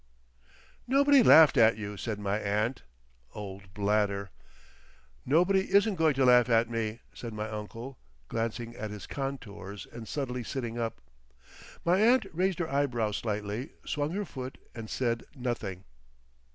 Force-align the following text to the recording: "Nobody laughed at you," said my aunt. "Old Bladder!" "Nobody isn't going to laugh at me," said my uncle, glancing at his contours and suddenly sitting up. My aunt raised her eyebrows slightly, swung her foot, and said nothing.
"Nobody 0.87 1.21
laughed 1.21 1.57
at 1.57 1.77
you," 1.77 1.95
said 1.95 2.17
my 2.17 2.39
aunt. 2.39 2.81
"Old 3.35 3.71
Bladder!" 3.75 4.31
"Nobody 5.27 5.71
isn't 5.71 5.93
going 5.93 6.15
to 6.15 6.25
laugh 6.25 6.49
at 6.49 6.71
me," 6.71 7.01
said 7.13 7.33
my 7.35 7.47
uncle, 7.47 7.99
glancing 8.27 8.75
at 8.75 8.89
his 8.89 9.05
contours 9.05 9.85
and 9.91 10.07
suddenly 10.07 10.43
sitting 10.43 10.79
up. 10.79 11.01
My 11.85 11.99
aunt 11.99 12.25
raised 12.33 12.57
her 12.57 12.71
eyebrows 12.71 13.17
slightly, 13.17 13.73
swung 13.85 14.09
her 14.13 14.25
foot, 14.25 14.57
and 14.73 14.89
said 14.89 15.23
nothing. 15.35 15.83